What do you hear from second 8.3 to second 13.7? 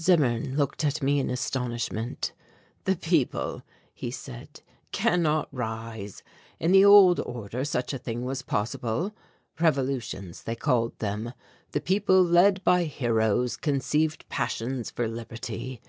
possible revolutions they called them the people led by heroes